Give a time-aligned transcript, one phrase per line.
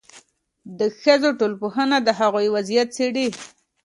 [0.79, 3.27] د ښځو ټولنپوهنه د هغوی وضعیت څېړي.